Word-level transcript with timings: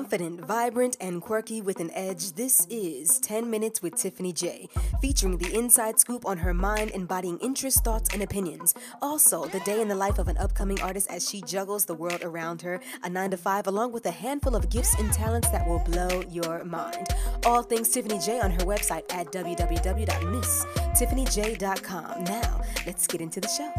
Confident, 0.00 0.40
vibrant, 0.46 0.96
and 0.98 1.20
quirky 1.20 1.60
with 1.60 1.78
an 1.78 1.90
edge, 1.92 2.32
this 2.32 2.66
is 2.70 3.20
10 3.20 3.50
Minutes 3.50 3.82
with 3.82 3.96
Tiffany 3.96 4.32
J, 4.32 4.66
featuring 5.02 5.36
the 5.36 5.54
inside 5.54 6.00
scoop 6.00 6.24
on 6.24 6.38
her 6.38 6.54
mind, 6.54 6.92
embodying 6.92 7.38
interests, 7.40 7.82
thoughts, 7.82 8.08
and 8.14 8.22
opinions. 8.22 8.72
Also, 9.02 9.44
the 9.44 9.60
day 9.60 9.82
in 9.82 9.88
the 9.88 9.94
life 9.94 10.18
of 10.18 10.28
an 10.28 10.38
upcoming 10.38 10.80
artist 10.80 11.10
as 11.10 11.28
she 11.28 11.42
juggles 11.42 11.84
the 11.84 11.92
world 11.92 12.22
around 12.22 12.62
her, 12.62 12.80
a 13.02 13.10
9 13.10 13.32
to 13.32 13.36
5, 13.36 13.66
along 13.66 13.92
with 13.92 14.06
a 14.06 14.10
handful 14.10 14.56
of 14.56 14.70
gifts 14.70 14.98
and 14.98 15.12
talents 15.12 15.50
that 15.50 15.68
will 15.68 15.80
blow 15.80 16.22
your 16.30 16.64
mind. 16.64 17.08
All 17.44 17.62
things 17.62 17.90
Tiffany 17.90 18.18
J 18.20 18.40
on 18.40 18.52
her 18.52 18.60
website 18.60 19.04
at 19.12 19.26
www.misstiffanyj.com. 19.26 22.24
Now, 22.24 22.62
let's 22.86 23.06
get 23.06 23.20
into 23.20 23.42
the 23.42 23.48
show. 23.48 23.70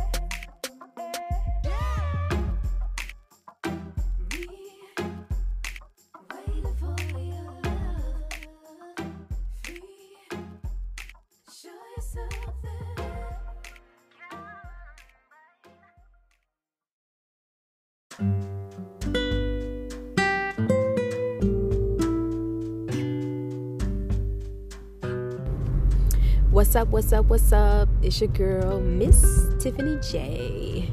What's 26.72 26.78
up, 26.78 26.88
what's 26.88 27.12
up, 27.12 27.26
what's 27.26 27.52
up? 27.52 27.90
It's 28.02 28.22
your 28.22 28.30
girl, 28.30 28.80
Miss 28.80 29.22
Tiffany 29.60 30.00
J. 30.10 30.90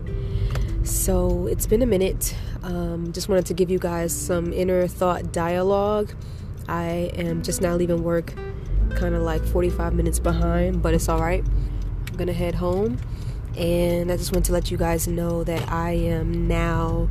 So 0.82 1.46
it's 1.46 1.68
been 1.68 1.82
a 1.82 1.86
minute. 1.86 2.34
Um, 2.64 3.12
just 3.12 3.28
wanted 3.28 3.46
to 3.46 3.54
give 3.54 3.70
you 3.70 3.78
guys 3.78 4.12
some 4.12 4.52
inner 4.52 4.88
thought 4.88 5.30
dialogue. 5.30 6.10
I 6.66 7.12
am 7.14 7.44
just 7.44 7.60
now 7.60 7.76
leaving 7.76 8.02
work, 8.02 8.34
kind 8.96 9.14
of 9.14 9.22
like 9.22 9.44
45 9.44 9.94
minutes 9.94 10.18
behind, 10.18 10.82
but 10.82 10.94
it's 10.94 11.08
all 11.08 11.20
right. 11.20 11.44
I'm 12.08 12.16
gonna 12.16 12.32
head 12.32 12.56
home, 12.56 12.98
and 13.56 14.10
I 14.10 14.16
just 14.16 14.32
want 14.32 14.46
to 14.46 14.52
let 14.52 14.72
you 14.72 14.76
guys 14.76 15.06
know 15.06 15.44
that 15.44 15.70
I 15.70 15.92
am 15.92 16.48
now 16.48 17.08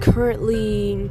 currently 0.00 1.10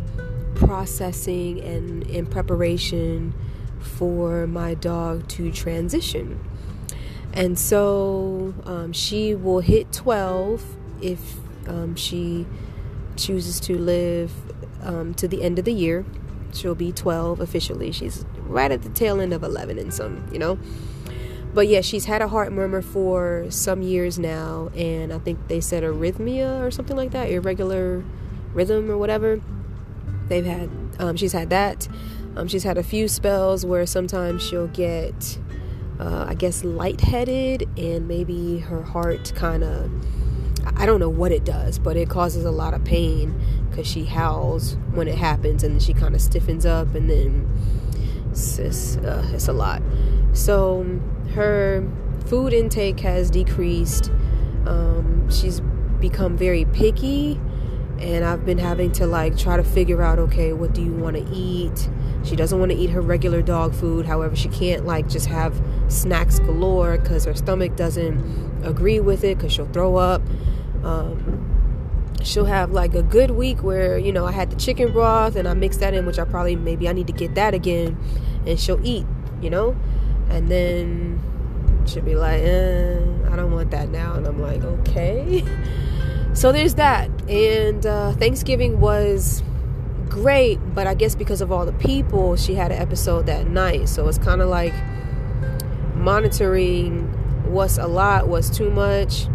processing 0.56 1.60
and 1.60 2.04
in 2.08 2.28
preparation 2.28 3.34
for 3.78 4.48
my 4.48 4.74
dog 4.74 5.28
to 5.28 5.52
transition. 5.52 6.40
And 7.38 7.58
so 7.58 8.56
um, 8.66 8.92
she 8.94 9.36
will 9.36 9.60
hit 9.60 9.94
12 9.94 10.76
if 11.04 11.36
um, 11.68 11.96
she 11.96 12.48
chooses 13.16 13.60
to 13.60 13.78
live 13.78 14.34
um, 14.82 15.14
to 15.14 15.28
the 15.28 15.44
end 15.44 15.60
of 15.60 15.66
the 15.66 15.72
year. 15.72 16.04
She'll 16.52 16.74
be 16.74 16.92
12 16.92 17.40
officially. 17.40 17.92
She's 17.92 18.26
right 18.48 18.72
at 18.72 18.82
the 18.82 18.90
tail 18.90 19.22
end 19.22 19.34
of 19.34 19.44
11 19.44 19.78
and 19.78 19.94
some, 19.94 20.28
you 20.32 20.40
know. 20.40 20.58
But 21.54 21.68
yeah, 21.68 21.82
she's 21.82 22.06
had 22.06 22.24
a 22.24 22.28
heart 22.28 22.52
murmur 22.52 22.82
for 22.82 23.46
some 23.50 23.84
years 23.84 24.18
now, 24.18 24.72
and 24.76 25.14
I 25.14 25.20
think 25.20 25.48
they 25.48 25.62
said 25.62 25.84
arrhythmia 25.84 26.66
or 26.66 26.72
something 26.72 26.98
like 26.98 27.12
that, 27.12 27.30
irregular 27.30 28.04
rhythm 28.52 28.90
or 28.90 28.98
whatever. 28.98 29.40
They've 30.28 30.46
had, 30.46 30.72
um, 30.98 31.16
she's 31.16 31.34
had 31.34 31.52
that. 31.52 31.88
Um, 32.36 32.48
she's 32.48 32.64
had 32.64 32.80
a 32.80 32.84
few 32.84 33.08
spells 33.08 33.64
where 33.64 33.86
sometimes 33.86 34.42
she'll 34.42 34.68
get 34.68 35.38
uh, 36.00 36.26
I 36.28 36.34
guess, 36.36 36.64
lightheaded 36.64 37.68
and 37.78 38.08
maybe 38.08 38.60
her 38.60 38.84
heart 38.84 39.34
kind 39.36 39.64
of, 39.64 39.92
I 40.78 40.86
don't 40.86 41.00
know 41.00 41.10
what 41.10 41.32
it 41.32 41.44
does, 41.44 41.80
but 41.80 41.98
it 41.98 42.10
causes 42.10 42.46
a 42.46 42.52
lot 42.52 42.74
of 42.74 42.84
pain 42.84 43.40
because 43.70 43.88
she 43.88 44.06
howls 44.06 44.78
when 44.92 45.08
it 45.08 45.18
happens 45.18 45.64
and 45.64 45.82
she 45.82 45.94
kind 45.94 46.16
of 46.16 46.22
stiffens 46.22 46.66
up 46.66 46.94
and 46.96 47.10
then 47.10 47.50
it's, 48.32 48.60
it's, 48.60 48.98
uh, 48.98 49.28
it's 49.34 49.48
a 49.48 49.54
lot. 49.54 49.82
So 50.34 51.00
her 51.34 51.88
food 52.26 52.54
intake 52.54 53.00
has 53.00 53.30
decreased. 53.32 54.12
Um, 54.66 55.30
she's 55.32 55.62
become 56.00 56.38
very 56.38 56.66
picky 56.66 57.40
and 58.00 58.24
I've 58.24 58.46
been 58.46 58.58
having 58.58 58.92
to 58.94 59.08
like 59.08 59.38
try 59.38 59.58
to 59.58 59.64
figure 59.64 60.02
out 60.02 60.20
okay, 60.20 60.54
what 60.54 60.74
do 60.74 60.84
you 60.84 60.94
want 60.94 61.16
to 61.16 61.26
eat? 61.34 61.90
She 62.24 62.36
doesn't 62.36 62.60
want 62.60 62.72
to 62.72 62.78
eat 62.78 62.90
her 62.92 63.02
regular 63.02 63.42
dog 63.42 63.74
food. 63.74 64.06
However, 64.06 64.36
she 64.36 64.50
can't 64.50 64.86
like 64.86 65.08
just 65.08 65.28
have 65.28 65.60
snacks 65.88 66.40
galore 66.40 66.98
because 66.98 67.26
her 67.26 67.34
stomach 67.34 67.76
doesn't 67.76 68.64
agree 68.64 69.00
with 69.00 69.24
it 69.24 69.38
because 69.38 69.54
she'll 69.54 69.68
throw 69.68 69.96
up. 69.96 70.22
Um, 70.84 71.44
she'll 72.24 72.46
have 72.46 72.72
like 72.72 72.94
a 72.94 73.04
good 73.04 73.32
week 73.32 73.64
where 73.64 73.98
you 73.98 74.12
know 74.12 74.26
I 74.26 74.32
had 74.32 74.52
the 74.52 74.56
chicken 74.56 74.92
broth 74.92 75.36
and 75.36 75.48
I 75.48 75.54
mixed 75.54 75.80
that 75.80 75.94
in, 75.94 76.06
which 76.06 76.20
I 76.20 76.26
probably 76.26 76.56
maybe 76.56 76.88
I 76.88 76.94
need 76.94 77.08
to 77.08 77.14
get 77.14 77.36
that 77.36 77.54
again, 77.54 77.98
and 78.46 78.60
she'll 78.60 78.86
eat, 78.86 79.06
you 79.42 79.50
know, 79.50 79.76
and 80.30 80.50
then 80.50 81.22
she'll 81.88 82.04
be 82.04 82.16
like, 82.16 82.42
eh, 82.42 83.00
I 83.32 83.36
don't 83.36 83.52
want 83.52 83.72
that 83.72 83.90
now, 83.90 84.14
and 84.14 84.28
I'm 84.28 84.42
like, 84.42 84.64
okay. 84.64 85.44
So 86.38 86.52
there's 86.52 86.76
that. 86.76 87.10
And 87.28 87.84
uh, 87.84 88.12
Thanksgiving 88.12 88.80
was 88.80 89.42
great, 90.08 90.58
but 90.76 90.86
I 90.86 90.94
guess 90.94 91.16
because 91.16 91.42
of 91.42 91.52
all 91.52 91.66
the 91.66 91.74
people, 91.74 92.36
she 92.36 92.54
had 92.54 92.72
an 92.72 92.80
episode 92.80 93.26
that 93.26 93.48
night. 93.48 93.90
So 93.90 94.08
it's 94.08 94.20
kind 94.20 94.40
of 94.44 94.48
like 94.48 94.76
monitoring 95.96 97.08
what's 97.52 97.80
a 97.80 97.88
lot, 97.88 98.28
what's 98.28 98.56
too 98.56 98.70
much. 98.70 99.26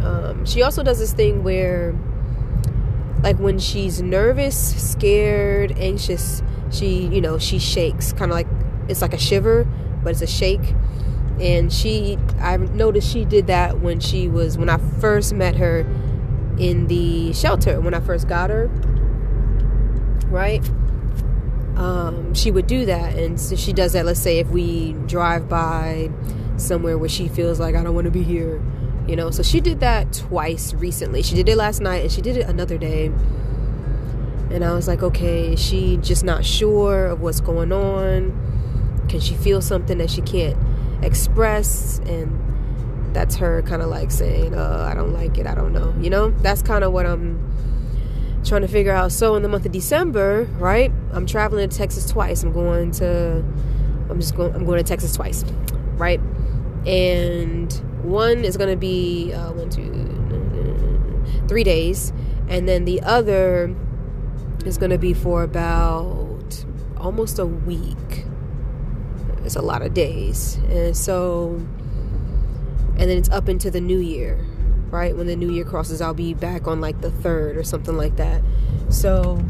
Um, 0.00 0.44
she 0.44 0.62
also 0.62 0.82
does 0.82 0.98
this 0.98 1.12
thing 1.12 1.44
where, 1.44 1.94
like, 3.22 3.38
when 3.38 3.60
she's 3.60 4.02
nervous, 4.02 4.56
scared, 4.82 5.78
anxious, 5.78 6.42
she, 6.72 7.06
you 7.06 7.20
know, 7.20 7.38
she 7.38 7.60
shakes, 7.60 8.12
kind 8.12 8.32
of 8.32 8.34
like 8.34 8.48
it's 8.88 9.00
like 9.00 9.14
a 9.14 9.18
shiver, 9.18 9.64
but 10.02 10.10
it's 10.10 10.22
a 10.22 10.26
shake. 10.26 10.74
And 11.40 11.72
she, 11.72 12.18
I 12.40 12.56
noticed 12.56 13.12
she 13.12 13.24
did 13.24 13.46
that 13.46 13.78
when 13.78 14.00
she 14.00 14.26
was, 14.26 14.58
when 14.58 14.68
I 14.68 14.78
first 14.78 15.32
met 15.32 15.54
her 15.54 15.86
in 16.58 16.86
the 16.86 17.32
shelter 17.32 17.80
when 17.80 17.94
I 17.94 18.00
first 18.00 18.28
got 18.28 18.50
her, 18.50 18.68
right? 20.28 20.66
Um, 21.76 22.32
she 22.32 22.50
would 22.50 22.66
do 22.66 22.86
that, 22.86 23.18
and 23.18 23.38
so 23.38 23.54
she 23.56 23.72
does 23.72 23.92
that. 23.92 24.06
Let's 24.06 24.20
say 24.20 24.38
if 24.38 24.48
we 24.48 24.92
drive 25.06 25.48
by 25.48 26.10
somewhere 26.56 26.96
where 26.96 27.08
she 27.08 27.28
feels 27.28 27.60
like 27.60 27.74
I 27.74 27.82
don't 27.82 27.94
want 27.94 28.06
to 28.06 28.10
be 28.10 28.22
here, 28.22 28.62
you 29.06 29.14
know. 29.14 29.30
So 29.30 29.42
she 29.42 29.60
did 29.60 29.80
that 29.80 30.12
twice 30.12 30.72
recently. 30.74 31.22
She 31.22 31.34
did 31.34 31.48
it 31.48 31.56
last 31.56 31.80
night, 31.80 32.02
and 32.02 32.10
she 32.10 32.22
did 32.22 32.36
it 32.36 32.48
another 32.48 32.78
day. 32.78 33.12
And 34.50 34.64
I 34.64 34.72
was 34.72 34.88
like, 34.88 35.02
okay, 35.02 35.52
is 35.52 35.60
she 35.62 35.98
just 35.98 36.24
not 36.24 36.44
sure 36.44 37.06
of 37.06 37.20
what's 37.20 37.40
going 37.40 37.72
on? 37.72 39.04
Can 39.08 39.20
she 39.20 39.34
feel 39.34 39.60
something 39.60 39.98
that 39.98 40.08
she 40.08 40.22
can't 40.22 40.56
express? 41.02 41.98
And 42.06 42.45
that's 43.16 43.34
her 43.36 43.62
kind 43.62 43.80
of 43.80 43.88
like 43.88 44.10
saying, 44.10 44.54
uh, 44.54 44.86
I 44.86 44.92
don't 44.92 45.14
like 45.14 45.38
it, 45.38 45.46
I 45.46 45.54
don't 45.54 45.72
know. 45.72 45.94
You 45.98 46.10
know, 46.10 46.30
that's 46.42 46.60
kind 46.60 46.84
of 46.84 46.92
what 46.92 47.06
I'm 47.06 47.50
trying 48.44 48.60
to 48.60 48.68
figure 48.68 48.92
out. 48.92 49.10
So 49.10 49.36
in 49.36 49.42
the 49.42 49.48
month 49.48 49.64
of 49.64 49.72
December, 49.72 50.44
right, 50.58 50.92
I'm 51.14 51.24
traveling 51.24 51.66
to 51.66 51.74
Texas 51.74 52.04
twice. 52.04 52.42
I'm 52.42 52.52
going 52.52 52.90
to, 52.92 53.42
I'm 54.10 54.20
just 54.20 54.36
going, 54.36 54.54
I'm 54.54 54.66
going 54.66 54.76
to 54.76 54.84
Texas 54.84 55.16
twice, 55.16 55.46
right? 55.94 56.20
And 56.84 57.72
one 58.04 58.44
is 58.44 58.58
going 58.58 58.68
to 58.68 58.76
be 58.76 59.32
uh, 59.32 59.50
one, 59.52 59.70
two, 59.70 61.48
three 61.48 61.64
days, 61.64 62.12
and 62.48 62.68
then 62.68 62.84
the 62.84 63.00
other 63.00 63.74
is 64.66 64.76
going 64.76 64.90
to 64.90 64.98
be 64.98 65.14
for 65.14 65.42
about 65.42 66.66
almost 66.98 67.38
a 67.38 67.46
week. 67.46 68.26
It's 69.42 69.56
a 69.56 69.62
lot 69.62 69.80
of 69.80 69.94
days, 69.94 70.56
and 70.68 70.94
so 70.94 71.66
and 72.98 73.10
then 73.10 73.18
it's 73.18 73.30
up 73.30 73.48
into 73.48 73.70
the 73.70 73.80
new 73.80 73.98
year 73.98 74.44
right? 74.90 75.16
When 75.16 75.26
the 75.26 75.36
new 75.36 75.50
year 75.50 75.64
crosses 75.64 76.00
i'll 76.00 76.14
be 76.14 76.34
back 76.34 76.66
on 76.66 76.80
like 76.80 77.00
the 77.00 77.10
third 77.10 77.56
or 77.56 77.64
something 77.64 77.96
like 77.96 78.16
that. 78.16 78.42
So 78.88 79.44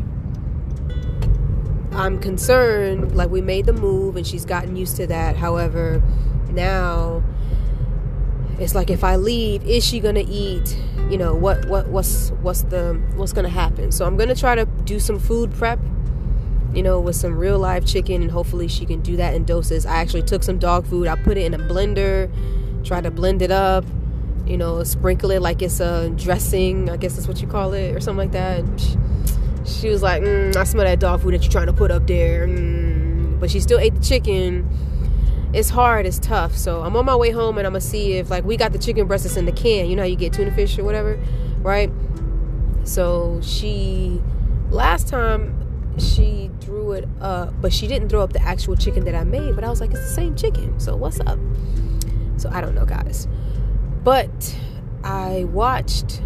i'm 1.92 2.18
concerned 2.18 3.16
like 3.16 3.30
we 3.30 3.40
made 3.40 3.64
the 3.64 3.72
move 3.72 4.16
and 4.16 4.26
she's 4.26 4.44
gotten 4.44 4.76
used 4.76 4.96
to 4.96 5.06
that. 5.06 5.36
However 5.36 6.02
now 6.50 7.22
it's 8.58 8.74
like 8.74 8.88
if 8.88 9.04
i 9.04 9.16
leave 9.16 9.64
is 9.66 9.84
she 9.84 10.00
gonna 10.00 10.24
eat? 10.26 10.76
You 11.10 11.18
know 11.18 11.34
what 11.34 11.66
what 11.68 11.86
what's 11.88 12.30
what's 12.42 12.62
the 12.62 13.00
what's 13.14 13.32
gonna 13.32 13.48
happen? 13.48 13.92
So 13.92 14.06
i'm 14.06 14.16
gonna 14.16 14.34
try 14.34 14.54
to 14.54 14.64
do 14.84 14.98
some 14.98 15.18
food 15.18 15.52
prep 15.52 15.78
you 16.74 16.82
know 16.82 17.00
with 17.00 17.16
some 17.16 17.36
real 17.38 17.58
live 17.58 17.86
chicken 17.86 18.20
and 18.20 18.30
hopefully 18.30 18.68
she 18.68 18.84
can 18.84 19.00
do 19.00 19.16
that 19.16 19.34
in 19.34 19.44
doses. 19.44 19.86
I 19.86 19.96
actually 19.96 20.22
took 20.22 20.42
some 20.42 20.58
dog 20.58 20.86
food 20.86 21.06
i 21.08 21.14
put 21.14 21.36
it 21.36 21.44
in 21.44 21.54
a 21.54 21.58
blender 21.58 22.30
try 22.86 23.00
to 23.00 23.10
blend 23.10 23.42
it 23.42 23.50
up, 23.50 23.84
you 24.46 24.56
know, 24.56 24.82
sprinkle 24.84 25.30
it 25.32 25.42
like 25.42 25.60
it's 25.60 25.80
a 25.80 26.10
dressing, 26.10 26.88
I 26.88 26.96
guess 26.96 27.16
that's 27.16 27.26
what 27.26 27.42
you 27.42 27.48
call 27.48 27.72
it, 27.72 27.94
or 27.94 28.00
something 28.00 28.18
like 28.18 28.32
that. 28.32 28.64
She, 28.80 29.80
she, 29.80 29.88
was 29.88 30.02
like, 30.02 30.22
mm, 30.22 30.54
I 30.54 30.64
smell 30.64 30.84
that 30.84 31.00
dog 31.00 31.20
food 31.20 31.34
that 31.34 31.42
you're 31.42 31.50
trying 31.50 31.66
to 31.66 31.72
put 31.72 31.90
up 31.90 32.06
there. 32.06 32.46
Mm. 32.46 33.40
But 33.40 33.50
she 33.50 33.60
still 33.60 33.78
ate 33.78 33.94
the 33.94 34.00
chicken. 34.00 34.68
It's 35.52 35.68
hard, 35.68 36.06
it's 36.06 36.18
tough. 36.18 36.56
So 36.56 36.82
I'm 36.82 36.96
on 36.96 37.04
my 37.04 37.16
way 37.16 37.30
home 37.30 37.58
and 37.58 37.66
I'm 37.66 37.72
gonna 37.72 37.80
see 37.80 38.14
if, 38.14 38.30
like, 38.30 38.44
we 38.44 38.56
got 38.56 38.72
the 38.72 38.78
chicken 38.78 39.06
breast 39.06 39.24
that's 39.24 39.36
in 39.36 39.46
the 39.46 39.52
can. 39.52 39.86
You 39.90 39.96
know 39.96 40.02
how 40.02 40.08
you 40.08 40.16
get 40.16 40.32
tuna 40.32 40.52
fish 40.52 40.78
or 40.78 40.84
whatever, 40.84 41.18
right? 41.58 41.90
So 42.84 43.40
she, 43.42 44.22
last 44.70 45.08
time, 45.08 45.54
she 45.98 46.50
threw 46.60 46.92
it 46.92 47.08
up, 47.20 47.54
but 47.60 47.72
she 47.72 47.86
didn't 47.88 48.10
throw 48.10 48.22
up 48.22 48.32
the 48.32 48.42
actual 48.42 48.76
chicken 48.76 49.04
that 49.06 49.14
I 49.14 49.24
made. 49.24 49.56
But 49.56 49.64
I 49.64 49.70
was 49.70 49.80
like, 49.80 49.90
it's 49.90 50.00
the 50.00 50.14
same 50.14 50.36
chicken. 50.36 50.78
So 50.78 50.94
what's 50.94 51.18
up? 51.20 51.38
So 52.36 52.50
I 52.50 52.60
don't 52.60 52.74
know, 52.74 52.84
guys. 52.84 53.28
But 54.04 54.56
I 55.02 55.44
watched 55.44 56.20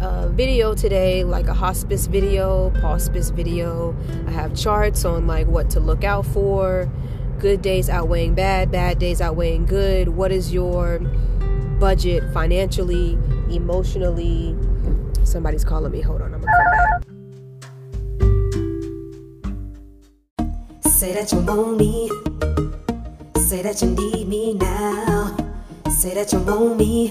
a 0.00 0.28
video 0.28 0.74
today, 0.74 1.22
like 1.24 1.46
a 1.46 1.54
hospice 1.54 2.06
video, 2.06 2.70
hospice 2.80 3.30
video. 3.30 3.94
I 4.26 4.30
have 4.32 4.56
charts 4.56 5.04
on 5.04 5.26
like 5.26 5.46
what 5.46 5.70
to 5.70 5.80
look 5.80 6.02
out 6.02 6.26
for, 6.26 6.90
good 7.38 7.62
days 7.62 7.88
outweighing 7.88 8.34
bad, 8.34 8.70
bad 8.72 8.98
days 8.98 9.20
outweighing 9.20 9.66
good. 9.66 10.08
What 10.08 10.32
is 10.32 10.52
your 10.52 10.98
budget 11.78 12.24
financially, 12.32 13.18
emotionally? 13.50 14.56
Somebody's 15.24 15.64
calling 15.64 15.92
me. 15.92 16.00
Hold 16.00 16.22
on, 16.22 16.34
I'm 16.34 16.40
gonna 16.40 16.52
come 16.56 16.70
back. 16.72 17.02
Say 20.92 21.12
that 21.14 21.32
you 21.32 21.40
want 21.40 21.78
me. 21.78 22.10
Say 23.52 23.60
that 23.60 23.82
you 23.82 23.90
need 23.90 24.28
me 24.28 24.54
now. 24.54 25.36
Say 25.90 26.14
that 26.14 26.32
you 26.32 26.38
want 26.38 26.78
me. 26.78 27.08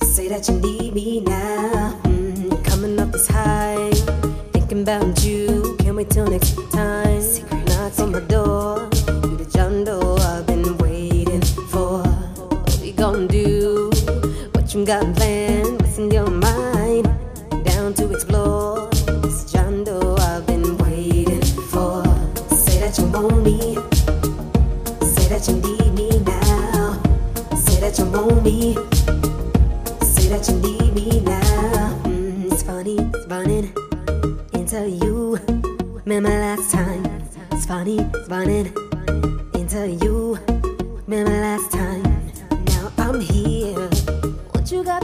Say 0.00 0.28
that 0.28 0.48
you 0.48 0.54
need 0.60 0.94
me 0.94 1.18
now. 1.22 1.98
Mm, 2.04 2.64
coming 2.64 3.00
up 3.00 3.10
this 3.10 3.26
high. 3.26 3.90
Thinking 4.52 4.82
about 4.82 5.24
you. 5.24 5.74
Can't 5.80 5.96
wait 5.96 6.10
till 6.10 6.28
next 6.28 6.54
time. 6.70 7.20
Secret 7.20 7.66
knocks 7.66 7.98
on 7.98 8.12
my 8.12 8.20
door. 8.20 8.88
You 9.24 9.36
the 9.38 9.50
John 9.52 9.82
Doe 9.82 10.18
I've 10.18 10.46
been 10.46 10.78
waiting 10.78 11.42
for. 11.66 12.04
What 12.04 12.78
we 12.80 12.92
gonna 12.92 13.26
do? 13.26 13.90
What 14.52 14.72
you 14.72 14.86
got 14.86 15.02
planned? 15.16 15.37
It's 37.90 38.28
running 38.28 38.66
into 39.54 39.88
you. 39.88 40.38
Remember 41.06 41.30
last 41.30 41.72
time? 41.72 42.02
Now 42.66 42.92
I'm 42.98 43.18
here. 43.18 43.88
What 44.52 44.70
you 44.70 44.84
got 44.84 45.02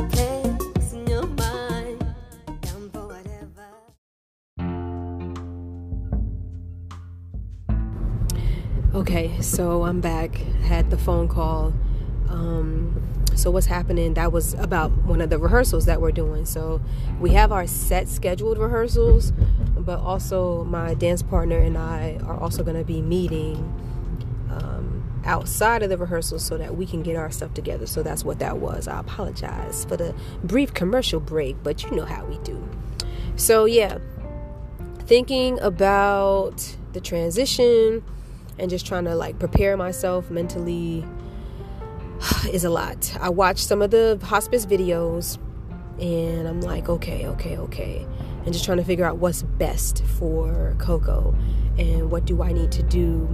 whatever. 3.06 3.69
Okay, 8.94 9.40
so 9.40 9.84
I'm 9.84 10.02
back. 10.02 10.34
Had 10.66 10.90
the 10.90 10.98
phone 10.98 11.26
call. 11.26 11.72
Um, 12.28 13.02
so 13.34 13.50
what's 13.50 13.66
happening? 13.66 14.12
That 14.12 14.31
was 14.31 14.52
about 14.54 14.90
one 15.04 15.22
of 15.22 15.31
the 15.31 15.38
rehearsals 15.38 15.86
that 15.86 16.02
we're 16.02 16.12
doing. 16.12 16.44
So 16.44 16.82
we 17.19 17.31
have 17.31 17.50
our 17.50 17.66
set 17.66 18.08
scheduled 18.08 18.58
rehearsals, 18.58 19.32
but 19.84 20.00
also 20.00 20.64
my 20.64 20.94
dance 20.94 21.22
partner 21.22 21.58
and 21.58 21.76
I 21.76 22.19
are 22.25 22.38
also 22.38 22.62
going 22.62 22.76
to 22.76 22.84
be 22.84 23.02
meeting 23.02 23.56
um, 24.50 25.22
outside 25.25 25.82
of 25.82 25.90
the 25.90 25.98
rehearsals 25.98 26.44
so 26.44 26.56
that 26.58 26.76
we 26.76 26.86
can 26.86 27.02
get 27.02 27.16
our 27.16 27.31
stuff 27.31 27.54
together. 27.54 27.86
So 27.86 28.02
that's 28.02 28.25
what 28.25 28.38
that 28.38 28.58
was. 28.58 28.88
I 28.88 29.00
apologize 29.00 29.84
for 29.84 29.96
the 29.96 30.14
brief 30.42 30.75
commercial 30.75 31.20
break, 31.20 31.56
but 31.62 31.82
you 31.82 31.90
know 31.92 32.04
how 32.04 32.25
we 32.25 32.38
do. 32.38 32.66
So 33.36 33.64
yeah, 33.64 33.98
thinking 35.00 35.58
about 35.60 36.76
the 36.92 37.00
transition 37.00 38.04
and 38.58 38.70
just 38.70 38.86
trying 38.86 39.04
to 39.04 39.14
like 39.14 39.38
prepare 39.38 39.76
myself 39.76 40.31
mentally 40.31 41.04
is 42.52 42.64
a 42.64 42.70
lot. 42.70 43.16
I 43.20 43.28
watched 43.28 43.66
some 43.66 43.82
of 43.82 43.90
the 43.90 44.19
hospice 44.22 44.66
videos 44.66 45.38
and 46.00 46.48
I'm 46.48 46.60
like, 46.60 46.88
okay, 46.88 47.26
okay, 47.26 47.58
okay. 47.58 48.06
And 48.44 48.52
just 48.52 48.64
trying 48.64 48.79
to 48.79 48.85
figure 48.85 49.05
out 49.05 49.19
what's 49.19 49.43
best 49.43 50.05
for 50.19 50.75
Coco 50.79 51.35
and 51.79 52.11
what 52.11 52.25
do 52.26 52.43
I 52.43 52.52
need 52.52 52.73
to 52.73 52.82
do. 52.82 53.26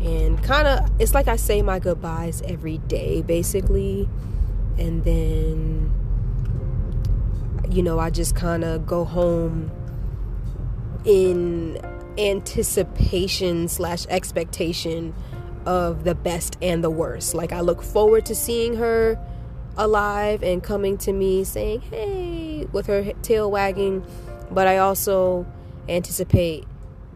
And 0.00 0.42
kind 0.42 0.66
of, 0.66 0.90
it's 0.98 1.14
like 1.14 1.28
I 1.28 1.36
say 1.36 1.62
my 1.62 1.78
goodbyes 1.78 2.42
every 2.42 2.78
day, 2.78 3.22
basically. 3.22 4.08
And 4.78 5.04
then, 5.04 5.92
you 7.70 7.82
know, 7.82 7.98
I 7.98 8.10
just 8.10 8.34
kind 8.34 8.64
of 8.64 8.86
go 8.86 9.04
home 9.04 9.70
in 11.04 11.80
anticipation 12.18 13.68
slash 13.68 14.06
expectation 14.08 15.14
of 15.66 16.04
the 16.04 16.14
best 16.14 16.56
and 16.60 16.82
the 16.82 16.90
worst. 16.90 17.34
Like 17.34 17.52
I 17.52 17.60
look 17.60 17.82
forward 17.82 18.26
to 18.26 18.34
seeing 18.34 18.76
her 18.76 19.18
alive 19.76 20.42
and 20.42 20.62
coming 20.62 20.98
to 20.98 21.12
me 21.12 21.44
saying, 21.44 21.82
"Hey," 21.82 22.66
with 22.72 22.86
her 22.86 23.12
tail 23.22 23.50
wagging, 23.50 24.04
but 24.50 24.66
I 24.66 24.78
also 24.78 25.46
anticipate 25.88 26.66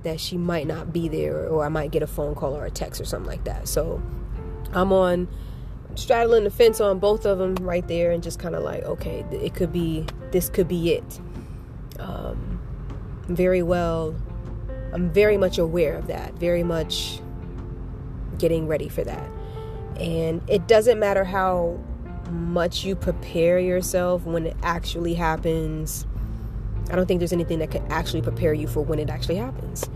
that 0.03 0.21
she 0.21 0.37
might 0.37 0.67
not 0.67 0.93
be 0.93 1.09
there 1.09 1.47
or 1.49 1.65
I 1.65 1.69
might 1.69 1.91
get 1.91 2.03
a 2.03 2.07
phone 2.07 2.35
call 2.35 2.57
or 2.57 2.65
a 2.65 2.71
text 2.71 3.01
or 3.01 3.05
something 3.05 3.29
like 3.29 3.45
that. 3.45 3.69
So 3.69 4.01
I'm 4.73 4.93
on 4.93 5.29
straddling 5.95 6.45
the 6.45 6.51
fence 6.51 6.81
on 6.81 6.99
both 6.99 7.27
of 7.27 7.39
them 7.39 7.55
right 7.57 7.87
there 7.89 8.11
and 8.13 8.23
just 8.23 8.39
kind 8.39 8.55
of 8.55 8.63
like, 8.63 8.85
okay, 8.85 9.25
it 9.31 9.55
could 9.55 9.73
be 9.73 10.07
this 10.31 10.49
could 10.49 10.69
be 10.69 10.93
it. 10.93 11.21
Um, 11.99 12.61
very 13.29 13.63
well 13.63 14.15
I'm 14.97 15.11
very 15.11 15.37
much 15.37 15.59
aware 15.59 15.95
of 15.95 16.07
that, 16.07 16.35
very 16.39 16.63
much 16.63 17.21
getting 18.39 18.67
ready 18.67 18.89
for 18.89 19.05
that. 19.05 19.31
And 20.01 20.41
it 20.49 20.67
doesn't 20.67 20.99
matter 20.99 21.23
how 21.23 21.79
much 22.31 22.85
you 22.85 22.97
prepare 22.97 23.59
yourself 23.59 24.25
when 24.25 24.47
it 24.47 24.57
actually 24.63 25.15
happens. 25.15 26.07
I 26.91 26.97
don't 26.97 27.07
think 27.07 27.21
there's 27.21 27.33
anything 27.33 27.59
that 27.61 27.71
can 27.71 27.85
actually 27.91 28.23
prepare 28.23 28.55
you 28.55 28.67
for 28.67 28.81
when 28.81 28.99
it 28.99 29.11
actually 29.11 29.37
happens. 29.37 29.89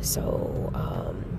So, 0.00 0.70
um, 0.74 1.38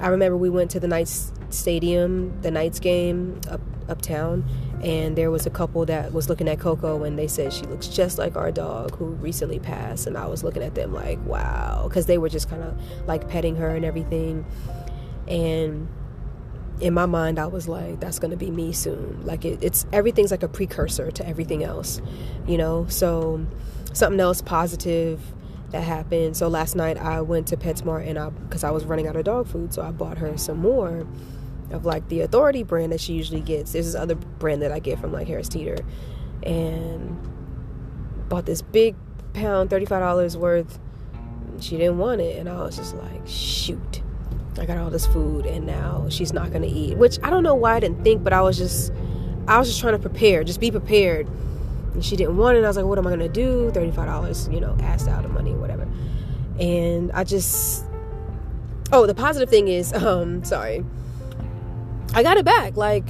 I 0.00 0.08
remember 0.08 0.36
we 0.36 0.50
went 0.50 0.70
to 0.72 0.80
the 0.80 0.88
Knights 0.88 1.32
Stadium, 1.50 2.40
the 2.42 2.50
Knights 2.50 2.80
game 2.80 3.40
up 3.48 3.60
uptown, 3.88 4.44
and 4.82 5.16
there 5.16 5.30
was 5.30 5.46
a 5.46 5.50
couple 5.50 5.86
that 5.86 6.12
was 6.12 6.28
looking 6.28 6.48
at 6.48 6.60
Coco 6.60 7.04
and 7.04 7.18
they 7.18 7.26
said 7.26 7.52
she 7.52 7.62
looks 7.62 7.88
just 7.88 8.18
like 8.18 8.36
our 8.36 8.50
dog 8.50 8.94
who 8.96 9.06
recently 9.06 9.58
passed 9.58 10.06
and 10.06 10.16
I 10.16 10.26
was 10.26 10.44
looking 10.44 10.62
at 10.62 10.74
them 10.74 10.92
like 10.92 11.18
wow 11.24 11.86
because 11.88 12.06
they 12.06 12.18
were 12.18 12.28
just 12.28 12.50
kind 12.50 12.62
of 12.62 12.78
like 13.06 13.28
petting 13.28 13.56
her 13.56 13.74
and 13.74 13.84
everything 13.84 14.44
and 15.26 15.88
in 16.80 16.92
my 16.92 17.06
mind 17.06 17.38
I 17.38 17.46
was 17.46 17.68
like 17.68 18.00
that's 18.00 18.18
gonna 18.18 18.36
be 18.36 18.50
me 18.50 18.72
soon 18.72 19.24
like 19.24 19.44
it, 19.44 19.62
it's 19.62 19.86
everything's 19.92 20.30
like 20.30 20.42
a 20.42 20.48
precursor 20.48 21.10
to 21.10 21.26
everything 21.26 21.62
else 21.62 22.00
you 22.46 22.58
know 22.58 22.86
so 22.88 23.46
something 23.92 24.20
else 24.20 24.42
positive 24.42 25.20
that 25.70 25.82
happened 25.82 26.36
so 26.36 26.48
last 26.48 26.74
night 26.74 26.96
I 26.96 27.20
went 27.20 27.46
to 27.48 27.56
PetSmart 27.56 28.08
and 28.08 28.18
I 28.18 28.30
because 28.30 28.64
I 28.64 28.70
was 28.70 28.84
running 28.84 29.06
out 29.06 29.16
of 29.16 29.24
dog 29.24 29.46
food 29.46 29.72
so 29.72 29.82
I 29.82 29.92
bought 29.92 30.18
her 30.18 30.36
some 30.36 30.58
more 30.58 31.06
of 31.70 31.84
like 31.84 32.08
the 32.08 32.20
authority 32.20 32.62
brand 32.62 32.92
that 32.92 33.00
she 33.00 33.14
usually 33.14 33.40
gets. 33.40 33.72
There's 33.72 33.86
this 33.86 33.94
other 33.94 34.14
brand 34.14 34.62
that 34.62 34.72
I 34.72 34.78
get 34.78 34.98
from 34.98 35.12
like 35.12 35.26
Harris 35.26 35.48
Teeter 35.48 35.78
and 36.42 37.18
bought 38.28 38.46
this 38.46 38.62
big 38.62 38.96
pound, 39.32 39.70
$35 39.70 40.36
worth. 40.36 40.78
She 41.60 41.76
didn't 41.76 41.98
want 41.98 42.20
it 42.20 42.38
and 42.38 42.48
I 42.48 42.62
was 42.62 42.76
just 42.76 42.94
like, 42.94 43.26
shoot. 43.26 44.02
I 44.58 44.66
got 44.66 44.78
all 44.78 44.90
this 44.90 45.06
food 45.06 45.46
and 45.46 45.66
now 45.66 46.06
she's 46.08 46.32
not 46.32 46.50
going 46.50 46.62
to 46.62 46.68
eat, 46.68 46.96
which 46.96 47.18
I 47.22 47.30
don't 47.30 47.42
know 47.42 47.54
why 47.54 47.74
I 47.74 47.80
didn't 47.80 48.04
think, 48.04 48.22
but 48.22 48.32
I 48.32 48.40
was 48.42 48.56
just 48.56 48.92
I 49.46 49.58
was 49.58 49.68
just 49.68 49.80
trying 49.80 49.92
to 49.94 49.98
prepare, 49.98 50.44
just 50.44 50.60
be 50.60 50.70
prepared. 50.70 51.28
And 51.92 52.04
she 52.04 52.16
didn't 52.16 52.36
want 52.36 52.56
it. 52.56 52.64
I 52.64 52.66
was 52.66 52.76
like, 52.76 52.86
what 52.86 52.98
am 52.98 53.06
I 53.06 53.10
going 53.10 53.20
to 53.20 53.28
do? 53.28 53.70
$35, 53.70 54.52
you 54.52 54.60
know, 54.60 54.76
asked 54.80 55.06
out 55.06 55.24
of 55.24 55.30
money, 55.30 55.54
whatever. 55.54 55.88
And 56.58 57.12
I 57.12 57.24
just 57.24 57.84
Oh, 58.92 59.06
the 59.06 59.14
positive 59.14 59.48
thing 59.48 59.68
is 59.68 59.92
um 59.94 60.44
sorry 60.44 60.84
I 62.14 62.22
got 62.22 62.36
it 62.36 62.44
back. 62.44 62.76
Like 62.76 63.08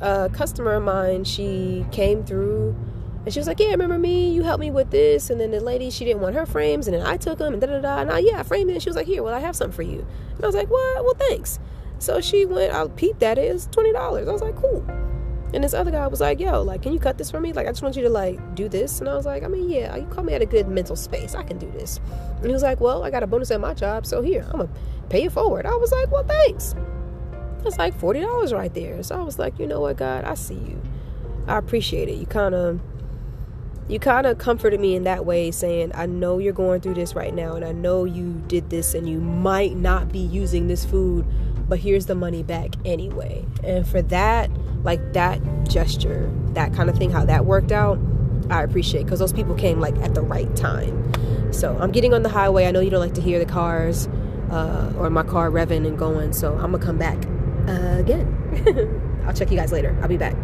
a 0.00 0.30
customer 0.32 0.74
of 0.74 0.82
mine, 0.84 1.24
she 1.24 1.86
came 1.90 2.24
through 2.24 2.76
and 3.24 3.32
she 3.32 3.40
was 3.40 3.46
like, 3.46 3.60
"Yeah, 3.60 3.70
remember 3.70 3.98
me? 3.98 4.32
You 4.32 4.42
helped 4.42 4.60
me 4.60 4.70
with 4.70 4.90
this." 4.90 5.30
And 5.30 5.40
then 5.40 5.50
the 5.50 5.60
lady, 5.60 5.90
she 5.90 6.04
didn't 6.04 6.22
want 6.22 6.34
her 6.34 6.46
frames, 6.46 6.88
and 6.88 6.96
then 6.96 7.06
I 7.06 7.16
took 7.16 7.38
them 7.38 7.52
and 7.52 7.60
da 7.60 7.66
da 7.66 7.80
da. 7.80 7.98
And 7.98 8.10
I, 8.10 8.18
yeah, 8.18 8.40
I 8.40 8.42
framed 8.42 8.70
it. 8.70 8.74
And 8.74 8.82
she 8.82 8.88
was 8.88 8.96
like, 8.96 9.06
"Here, 9.06 9.22
well, 9.22 9.34
I 9.34 9.40
have 9.40 9.56
something 9.56 9.74
for 9.74 9.82
you." 9.82 10.06
And 10.36 10.44
I 10.44 10.46
was 10.46 10.54
like, 10.54 10.70
"What? 10.70 11.04
Well, 11.04 11.14
thanks." 11.14 11.58
So 11.98 12.20
she 12.20 12.44
went. 12.44 12.72
I 12.72 12.86
peeped 12.88 13.22
at 13.22 13.38
it. 13.38 13.52
Was 13.52 13.66
twenty 13.66 13.92
dollars. 13.92 14.28
I 14.28 14.32
was 14.32 14.42
like, 14.42 14.56
"Cool." 14.56 14.84
And 15.54 15.64
this 15.64 15.72
other 15.72 15.90
guy 15.90 16.06
was 16.06 16.20
like, 16.20 16.40
"Yo, 16.40 16.62
like, 16.62 16.82
can 16.82 16.92
you 16.92 16.98
cut 16.98 17.16
this 17.18 17.30
for 17.30 17.40
me? 17.40 17.52
Like, 17.52 17.66
I 17.66 17.70
just 17.70 17.82
want 17.82 17.96
you 17.96 18.02
to 18.02 18.10
like 18.10 18.54
do 18.54 18.68
this." 18.68 19.00
And 19.00 19.08
I 19.08 19.14
was 19.14 19.26
like, 19.26 19.42
"I 19.42 19.48
mean, 19.48 19.68
yeah, 19.68 19.96
you 19.96 20.06
call 20.06 20.24
me 20.24 20.34
at 20.34 20.42
a 20.42 20.46
good 20.46 20.68
mental 20.68 20.96
space. 20.96 21.34
I 21.34 21.42
can 21.42 21.58
do 21.58 21.70
this." 21.70 22.00
And 22.36 22.46
he 22.46 22.52
was 22.52 22.62
like, 22.62 22.80
"Well, 22.80 23.02
I 23.02 23.10
got 23.10 23.22
a 23.22 23.26
bonus 23.26 23.50
at 23.50 23.60
my 23.60 23.74
job, 23.74 24.06
so 24.06 24.22
here, 24.22 24.44
I'm 24.50 24.58
gonna 24.58 24.68
pay 25.08 25.24
it 25.24 25.32
forward." 25.32 25.66
I 25.66 25.74
was 25.74 25.90
like, 25.90 26.10
"Well, 26.12 26.24
thanks." 26.24 26.74
It's 27.64 27.78
like 27.78 27.94
forty 27.98 28.20
dollars 28.20 28.52
right 28.52 28.72
there. 28.72 29.02
So 29.02 29.16
I 29.16 29.22
was 29.22 29.38
like, 29.38 29.58
you 29.58 29.66
know 29.66 29.80
what, 29.80 29.96
God, 29.96 30.24
I 30.24 30.34
see 30.34 30.54
you. 30.54 30.80
I 31.46 31.58
appreciate 31.58 32.08
it. 32.08 32.16
You 32.16 32.26
kind 32.26 32.54
of 32.54 32.80
you 33.88 33.98
kind 33.98 34.26
of 34.26 34.38
comforted 34.38 34.80
me 34.80 34.94
in 34.94 35.04
that 35.04 35.24
way, 35.24 35.50
saying, 35.50 35.92
I 35.94 36.06
know 36.06 36.38
you're 36.38 36.52
going 36.52 36.80
through 36.80 36.94
this 36.94 37.14
right 37.14 37.34
now, 37.34 37.54
and 37.54 37.64
I 37.64 37.72
know 37.72 38.04
you 38.04 38.42
did 38.46 38.68
this, 38.70 38.94
and 38.94 39.08
you 39.08 39.18
might 39.18 39.76
not 39.76 40.12
be 40.12 40.18
using 40.18 40.68
this 40.68 40.84
food, 40.84 41.24
but 41.68 41.78
here's 41.78 42.06
the 42.06 42.14
money 42.14 42.42
back 42.42 42.74
anyway. 42.84 43.44
And 43.64 43.86
for 43.86 44.02
that, 44.02 44.50
like 44.82 45.14
that 45.14 45.40
gesture, 45.68 46.30
that 46.52 46.74
kind 46.74 46.90
of 46.90 46.96
thing, 46.96 47.10
how 47.10 47.24
that 47.24 47.46
worked 47.46 47.72
out, 47.72 47.98
I 48.50 48.62
appreciate 48.62 49.04
because 49.04 49.18
those 49.18 49.32
people 49.32 49.54
came 49.54 49.80
like 49.80 49.96
at 49.96 50.14
the 50.14 50.22
right 50.22 50.54
time. 50.56 51.52
So 51.52 51.76
I'm 51.78 51.90
getting 51.90 52.14
on 52.14 52.22
the 52.22 52.28
highway. 52.28 52.66
I 52.66 52.70
know 52.70 52.80
you 52.80 52.90
don't 52.90 53.00
like 53.00 53.14
to 53.14 53.20
hear 53.20 53.38
the 53.38 53.50
cars 53.50 54.06
uh, 54.50 54.92
or 54.96 55.10
my 55.10 55.22
car 55.22 55.50
revving 55.50 55.86
and 55.86 55.98
going, 55.98 56.32
so 56.32 56.54
I'm 56.54 56.72
gonna 56.72 56.78
come 56.78 56.98
back 56.98 57.18
uh, 57.68 57.98
again. 57.98 59.22
I'll 59.26 59.34
check 59.34 59.50
you 59.50 59.56
guys 59.56 59.72
later. 59.72 59.96
I'll 60.00 60.08
be 60.08 60.16
back. 60.16 60.34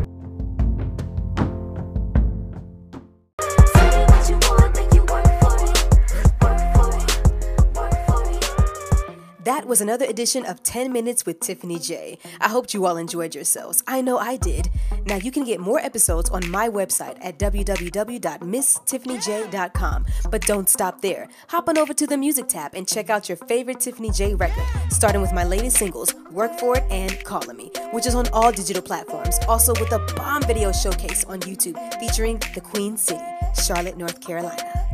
That 9.44 9.66
was 9.66 9.80
another 9.82 10.06
edition 10.06 10.46
of 10.46 10.62
10 10.62 10.90
Minutes 10.90 11.26
with 11.26 11.40
Tiffany 11.40 11.78
J. 11.78 12.16
I 12.40 12.48
hope 12.48 12.72
you 12.72 12.86
all 12.86 12.96
enjoyed 12.96 13.34
yourselves. 13.34 13.82
I 13.86 14.00
know 14.00 14.16
I 14.16 14.38
did. 14.38 14.70
Now 15.04 15.16
you 15.16 15.30
can 15.30 15.44
get 15.44 15.60
more 15.60 15.78
episodes 15.80 16.30
on 16.30 16.50
my 16.50 16.70
website 16.70 17.18
at 17.20 17.38
www.misstiffanyj.com. 17.38 20.06
But 20.30 20.46
don't 20.46 20.70
stop 20.70 21.02
there. 21.02 21.28
Hop 21.48 21.68
on 21.68 21.76
over 21.76 21.92
to 21.92 22.06
the 22.06 22.16
music 22.16 22.48
tab 22.48 22.74
and 22.74 22.88
check 22.88 23.10
out 23.10 23.28
your 23.28 23.36
favorite 23.36 23.80
Tiffany 23.80 24.10
J 24.10 24.34
record, 24.34 24.64
starting 24.88 25.20
with 25.20 25.34
my 25.34 25.44
latest 25.44 25.76
singles, 25.76 26.14
Work 26.30 26.58
For 26.58 26.78
It 26.78 26.84
and 26.90 27.22
Calling 27.24 27.58
Me, 27.58 27.70
which 27.92 28.06
is 28.06 28.14
on 28.14 28.26
all 28.28 28.50
digital 28.50 28.80
platforms. 28.80 29.38
Also 29.46 29.74
with 29.74 29.92
a 29.92 29.98
bomb 30.14 30.40
video 30.44 30.72
showcase 30.72 31.22
on 31.24 31.40
YouTube 31.40 31.76
featuring 32.00 32.40
the 32.54 32.62
Queen 32.62 32.96
City, 32.96 33.20
Charlotte, 33.62 33.98
North 33.98 34.22
Carolina. 34.22 34.93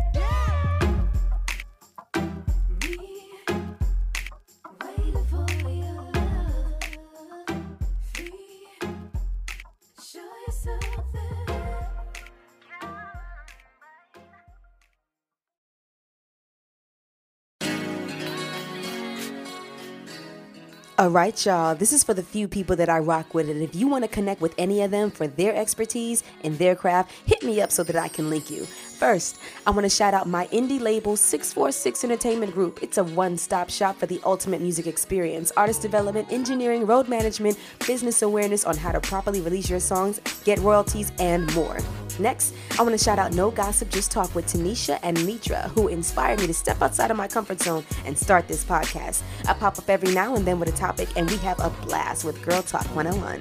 All 21.01 21.09
right, 21.09 21.47
y'all. 21.47 21.75
This 21.75 21.95
is 21.95 22.05
for 22.05 22.13
the 22.13 22.23
few 22.23 22.47
people 22.47 22.77
that 22.77 22.91
I 22.91 22.99
rock 22.99 23.33
with. 23.33 23.49
And 23.49 23.63
if 23.63 23.75
you 23.75 23.89
want 23.89 24.05
to 24.05 24.09
connect 24.09 24.43
with 24.43 24.55
any 24.59 24.83
of 24.83 24.91
them 24.91 25.11
for 25.11 25.27
their 25.27 25.57
expertise 25.57 26.23
and 26.45 26.59
their 26.59 26.77
craft, 26.77 27.11
hit 27.25 27.43
me 27.43 27.59
up 27.63 27.73
so 27.73 27.83
that 27.85 27.97
I 27.97 28.09
can 28.09 28.29
link 28.29 28.51
you. 28.51 28.67
First, 28.67 29.39
I 29.67 29.71
want 29.71 29.85
to 29.85 29.89
shout 29.89 30.13
out 30.13 30.29
my 30.29 30.47
indie 30.49 30.79
label 30.79 31.17
646 31.17 32.05
Entertainment 32.05 32.53
Group. 32.53 32.83
It's 32.83 32.99
a 32.99 33.05
one 33.05 33.39
stop 33.39 33.71
shop 33.71 33.97
for 33.97 34.05
the 34.05 34.21
ultimate 34.27 34.61
music 34.61 34.87
experience 34.87 35.51
artist 35.57 35.81
development, 35.81 36.31
engineering, 36.31 36.85
road 36.85 37.09
management, 37.09 37.59
business 37.87 38.21
awareness 38.21 38.67
on 38.67 38.77
how 38.77 38.93
to 38.93 39.01
properly 39.01 39.41
release 39.41 39.71
your 39.71 39.81
songs, 39.81 40.21
get 40.45 40.59
royalties, 40.59 41.13
and 41.19 41.51
more. 41.55 41.79
Next, 42.21 42.55
I 42.79 42.83
want 42.83 42.97
to 42.97 43.03
shout 43.03 43.19
out 43.19 43.33
No 43.33 43.51
Gossip, 43.51 43.89
Just 43.89 44.11
Talk 44.11 44.35
with 44.35 44.47
Tanisha 44.47 44.99
and 45.03 45.25
Mitra, 45.25 45.71
who 45.75 45.89
inspired 45.89 46.39
me 46.41 46.47
to 46.49 46.55
step 46.55 46.83
outside 46.83 47.11
of 47.11 47.17
my 47.17 47.27
comfort 47.27 47.61
zone 47.63 47.85
and 48.05 48.17
start 48.17 48.47
this 48.47 48.63
podcast. 48.63 49.23
I 49.49 49.55
pop 49.55 49.79
up 49.79 49.89
every 49.89 50.13
now 50.13 50.35
and 50.35 50.47
then 50.47 50.61
with 50.61 50.69
a 50.69 50.77
topic, 50.77 51.09
and 51.17 51.31
we 51.31 51.39
have 51.39 51.59
a 51.61 51.71
blast 51.87 52.25
with 52.25 52.43
Girl 52.43 52.61
Talk 52.61 52.85
101. 52.95 53.41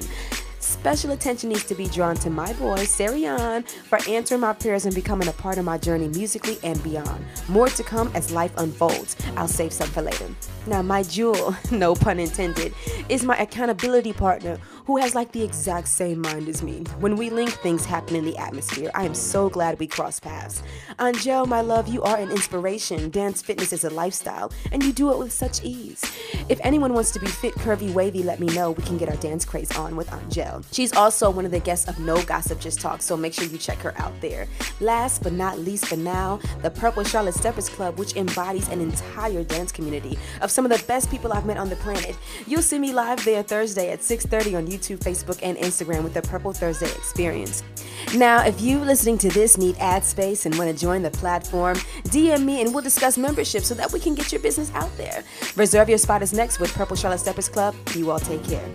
Special 0.60 1.12
attention 1.12 1.50
needs 1.50 1.66
to 1.66 1.76
be 1.76 1.88
drawn 1.88 2.16
to 2.18 2.30
my 2.30 2.54
boy, 2.54 2.78
Sarian, 2.80 3.68
for 3.68 4.00
answering 4.08 4.42
my 4.42 4.54
prayers 4.54 4.86
and 4.86 4.94
becoming 4.94 5.28
a 5.28 5.34
part 5.34 5.58
of 5.58 5.66
my 5.66 5.78
journey 5.78 6.08
musically 6.10 6.58
and 6.64 6.82
beyond. 6.84 7.26
More 7.48 7.70
to 7.70 7.84
come 7.84 8.12
as 8.14 8.32
life 8.32 8.54
unfolds. 8.56 9.16
I'll 9.36 9.48
save 9.48 9.74
some 9.74 9.90
for 9.90 10.02
later. 10.02 10.28
Now, 10.68 10.82
my 10.82 11.04
jewel, 11.04 11.56
no 11.72 11.96
pun 11.96 12.20
intended, 12.20 12.74
is 13.10 13.26
my 13.26 13.36
accountability 13.38 14.14
partner 14.14 14.58
who 14.90 14.98
has 14.98 15.14
like 15.14 15.32
the 15.34 15.44
exact 15.44 15.88
same 15.88 16.20
mind 16.20 16.50
as 16.50 16.64
me. 16.64 16.80
When 17.00 17.16
we 17.16 17.30
link, 17.30 17.52
things 17.52 17.86
happen 17.86 18.16
in 18.16 18.26
the 18.26 18.36
atmosphere. 18.38 18.90
I 18.96 19.06
am 19.06 19.14
so 19.14 19.48
glad 19.48 19.78
we 19.78 19.86
crossed 19.86 20.24
paths. 20.24 20.64
Angel, 21.00 21.46
my 21.46 21.62
love, 21.62 21.88
you 21.88 22.02
are 22.02 22.18
an 22.18 22.32
inspiration. 22.32 23.12
Dance 23.12 23.40
fitness 23.40 23.72
is 23.72 23.84
a 23.84 23.92
lifestyle, 23.92 24.52
and 24.72 24.82
you 24.82 24.92
do 24.92 25.12
it 25.12 25.20
with 25.20 25.32
such 25.32 25.64
ease. 25.64 26.02
If 26.50 26.60
anyone 26.64 26.96
wants 26.96 27.12
to 27.12 27.20
be 27.20 27.28
fit, 27.28 27.54
curvy, 27.54 27.94
wavy, 27.94 28.24
let 28.24 28.40
me 28.40 28.48
know. 28.48 28.72
We 28.72 28.82
can 28.82 28.98
get 28.98 29.10
our 29.10 29.16
dance 29.18 29.46
craze 29.46 29.72
on 29.78 29.96
with 29.96 30.12
Angel. 30.12 30.64
She's 30.72 30.92
also 30.96 31.30
one 31.30 31.46
of 31.46 31.52
the 31.52 31.60
guests 31.60 31.88
of 31.88 32.00
No 32.00 32.20
Gossip 32.24 32.60
Just 32.60 32.82
Talk, 32.82 33.04
so 33.04 33.16
make 33.16 33.36
sure 33.36 33.46
you 33.46 33.60
check 33.60 33.78
her 33.78 33.94
out 34.02 34.20
there. 34.22 34.48
Last 34.80 35.22
but 35.22 35.34
not 35.34 35.60
least 35.60 35.86
for 35.86 35.98
now, 35.98 36.40
the 36.64 36.72
Purple 36.72 37.04
Charlotte 37.04 37.36
Steppers 37.36 37.70
Club, 37.70 38.00
which 38.00 38.16
embodies 38.16 38.68
an 38.70 38.82
entire 38.82 39.44
dance 39.44 39.72
community 39.72 40.18
of 40.42 40.50
some 40.50 40.66
of 40.66 40.72
the 40.72 40.84
best 40.88 41.12
people 41.12 41.32
I've 41.32 41.46
met 41.46 41.58
on 41.58 41.70
the 41.70 41.76
planet. 41.76 42.18
You'll 42.48 42.64
see 42.64 42.80
me 42.80 42.92
live 42.92 43.24
there 43.24 43.44
Thursday 43.44 43.92
at 43.92 44.00
6:30 44.00 44.56
on 44.58 44.66
YouTube, 44.66 44.79
Facebook, 44.98 45.40
and 45.44 45.58
Instagram 45.58 46.04
with 46.04 46.14
the 46.14 46.22
Purple 46.22 46.54
Thursday 46.54 46.90
Experience. 46.92 47.64
Now, 48.16 48.46
if 48.46 48.62
you 48.62 48.80
listening 48.80 49.18
to 49.20 49.30
this 49.30 49.58
need 49.58 49.76
ad 49.80 50.04
space 50.04 50.46
and 50.46 50.58
want 50.58 50.72
to 50.72 50.78
join 50.78 51.02
the 51.02 51.12
platform, 51.12 51.76
DM 52.06 52.46
me 52.46 52.62
and 52.62 52.74
we'll 52.74 52.84
discuss 52.84 53.18
membership 53.18 53.64
so 53.64 53.76
that 53.76 53.92
we 53.92 54.00
can 54.00 54.16
get 54.16 54.32
your 54.32 54.42
business 54.42 54.72
out 54.74 54.96
there. 54.98 55.24
Reserve 55.56 55.90
your 55.90 55.98
spot 55.98 56.22
is 56.22 56.34
next 56.34 56.60
with 56.60 56.74
Purple 56.74 56.96
Charlotte 56.96 57.20
Steppers 57.20 57.50
Club. 57.50 57.76
You 57.96 58.12
all 58.12 58.20
take 58.20 58.44
care. 58.44 58.68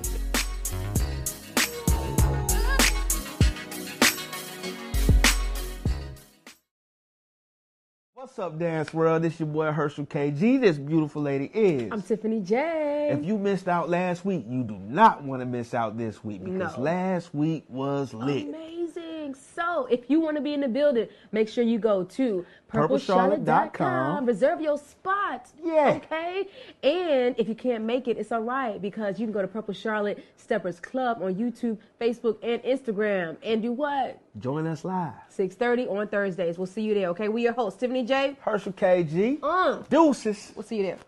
What's 8.37 8.53
up, 8.53 8.59
Dance 8.59 8.93
World? 8.93 9.23
This 9.23 9.35
is 9.35 9.39
your 9.39 9.49
boy 9.49 9.71
Herschel 9.71 10.07
KG. 10.07 10.61
This 10.61 10.77
beautiful 10.77 11.23
lady 11.23 11.53
is. 11.55 11.89
I'm 11.93 12.03
Tiffany 12.03 12.41
J. 12.41 13.11
if 13.13 13.25
you 13.25 13.39
missed 13.39 13.69
out 13.69 13.89
last 13.89 14.25
week, 14.25 14.45
you 14.49 14.65
do 14.65 14.77
not 14.89 15.23
want 15.23 15.41
to 15.41 15.47
miss 15.47 15.73
out 15.73 15.97
this 15.97 16.25
week 16.25 16.43
because 16.43 16.77
No. 16.77 16.83
last 16.83 17.33
week 17.33 17.63
was 17.69 18.13
lit. 18.13 18.49
Amazing. 18.49 19.04
So, 19.33 19.87
if 19.87 20.11
you 20.11 20.21
want 20.21 20.37
to 20.37 20.43
be 20.43 20.53
in 20.53 20.61
the 20.61 20.69
building, 20.69 21.09
make 21.33 21.49
sure 21.49 21.65
you 21.65 21.79
go 21.79 22.05
to 22.05 22.45
PurpleCharlotte.com. 22.71 24.27
Reserve 24.27 24.61
your 24.61 24.77
spot. 24.77 25.49
Yeah. 25.63 26.01
Okay. 26.05 26.49
And 26.83 27.35
if 27.39 27.49
you 27.49 27.55
can't 27.55 27.85
make 27.85 28.09
it, 28.09 28.19
it's 28.19 28.33
all 28.33 28.41
right 28.43 28.83
because 28.83 29.19
you 29.19 29.27
can 29.27 29.33
go 29.33 29.41
to 29.41 29.49
Purple 29.49 29.75
Charlotte 29.75 30.25
Steppers 30.37 30.81
Club 30.81 31.23
on 31.23 31.35
YouTube, 31.37 31.79
Facebook, 32.01 32.37
and 32.43 32.63
Instagram. 32.63 33.37
And 33.43 33.63
do 33.63 33.73
what? 33.73 34.21
Join 34.39 34.67
us 34.67 34.85
live. 34.85 35.13
6:30 35.31 35.89
on 35.89 36.09
Thursdays. 36.09 36.59
We'll 36.59 36.67
see 36.67 36.83
you 36.83 36.95
there. 36.95 37.09
Okay. 37.11 37.29
We 37.29 37.43
your 37.45 37.53
hosts, 37.53 37.79
Tiffany 37.81 38.05
J. 38.05 38.37
Herschel 38.41 38.73
KG. 38.73 39.39
Uh, 39.43 39.83
Deuces. 39.89 40.53
we'll 40.57 40.65
see 40.65 40.79
you 40.79 40.83
there. 40.83 40.99